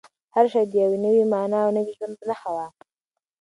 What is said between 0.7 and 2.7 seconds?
یوې نوې مانا او نوي ژوند نښه وه.